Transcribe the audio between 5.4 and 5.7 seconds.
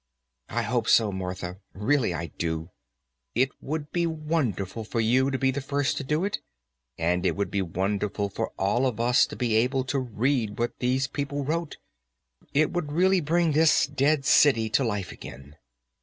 the